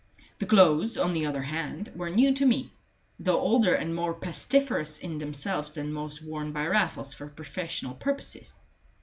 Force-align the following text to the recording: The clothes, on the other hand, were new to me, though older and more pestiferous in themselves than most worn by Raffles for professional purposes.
The 0.39 0.47
clothes, 0.47 0.97
on 0.97 1.13
the 1.13 1.27
other 1.27 1.43
hand, 1.43 1.91
were 1.95 2.09
new 2.09 2.33
to 2.33 2.43
me, 2.43 2.73
though 3.19 3.39
older 3.39 3.75
and 3.75 3.93
more 3.93 4.15
pestiferous 4.15 4.97
in 4.97 5.19
themselves 5.19 5.75
than 5.75 5.93
most 5.93 6.23
worn 6.23 6.51
by 6.53 6.65
Raffles 6.65 7.13
for 7.13 7.27
professional 7.27 7.93
purposes. 7.93 8.55